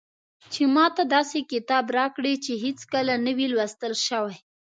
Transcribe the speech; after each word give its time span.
چې 0.53 0.61
ماته 0.75 1.03
داسې 1.15 1.39
کتاب 1.51 1.85
راکړي 1.97 2.33
چې 2.45 2.53
هېڅکله 2.63 3.13
نه 3.25 3.31
وي 3.37 3.47
لوستل 3.53 3.93
شوی. 4.07 4.35